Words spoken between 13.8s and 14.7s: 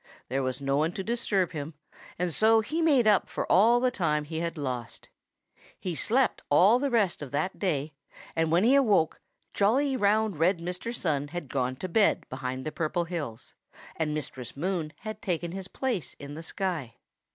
and Mistress